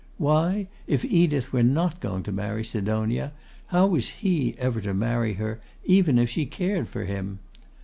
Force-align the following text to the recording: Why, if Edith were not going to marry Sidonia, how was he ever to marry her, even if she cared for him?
Why, 0.17 0.67
if 0.87 1.05
Edith 1.05 1.53
were 1.53 1.61
not 1.61 1.99
going 1.99 2.23
to 2.23 2.31
marry 2.31 2.63
Sidonia, 2.65 3.33
how 3.67 3.85
was 3.85 4.09
he 4.09 4.55
ever 4.57 4.81
to 4.81 4.95
marry 4.95 5.33
her, 5.33 5.61
even 5.85 6.17
if 6.17 6.27
she 6.31 6.47
cared 6.47 6.89
for 6.89 7.05
him? 7.05 7.37